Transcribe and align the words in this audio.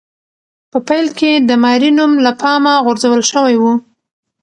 په 0.71 0.77
پیل 0.87 1.07
کې 1.19 1.31
د 1.47 1.49
ماري 1.63 1.89
نوم 1.97 2.11
له 2.25 2.31
پامه 2.41 2.73
غورځول 2.85 3.21
شوی 3.31 3.55
و. 3.61 3.63